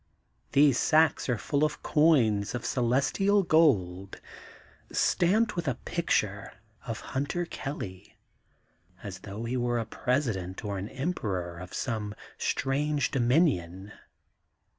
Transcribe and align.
These 0.53 0.79
sacks 0.79 1.29
are 1.29 1.37
full 1.37 1.63
of 1.63 1.83
coins 1.83 2.55
of 2.55 2.65
Celestial 2.65 3.43
gold, 3.43 4.19
stamped 4.91 5.55
with 5.55 5.67
a 5.67 5.75
picture 5.85 6.53
of 6.87 7.01
Hunter 7.13 7.45
Kelly, 7.45 8.17
as 9.03 9.19
though 9.19 9.43
he 9.45 9.55
were 9.57 9.77
a 9.77 9.85
Presi 9.85 10.33
dent 10.33 10.65
or 10.65 10.79
an 10.79 10.89
Emperor 10.89 11.59
of 11.59 11.71
some 11.75 12.15
strange 12.39 13.11
dominion. 13.11 13.91